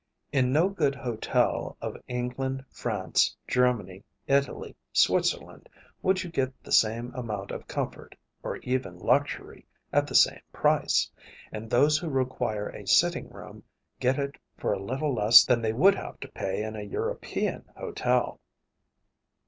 In 0.31 0.51
no 0.51 0.67
good 0.67 0.95
hotel 0.95 1.77
of 1.79 1.95
England, 2.07 2.65
France, 2.71 3.37
Germany, 3.47 4.03
Italy, 4.25 4.75
Switzerland, 4.91 5.69
would 6.01 6.23
you 6.23 6.31
get 6.31 6.63
the 6.63 6.71
same 6.71 7.13
amount 7.13 7.51
of 7.51 7.67
comfort, 7.67 8.15
or 8.41 8.57
even 8.63 8.97
luxury, 8.97 9.63
at 9.93 10.07
the 10.07 10.15
same 10.15 10.41
price, 10.51 11.07
and 11.51 11.69
those 11.69 11.99
who 11.99 12.09
require 12.09 12.67
a 12.69 12.87
sitting 12.87 13.29
room 13.29 13.61
get 13.99 14.17
it 14.17 14.37
for 14.57 14.73
a 14.73 14.81
little 14.83 15.13
less 15.13 15.45
than 15.45 15.61
they 15.61 15.71
would 15.71 15.93
have 15.93 16.19
to 16.21 16.27
pay 16.29 16.63
in 16.63 16.75
a 16.75 16.81
European 16.81 17.63
hotel. 17.77 18.39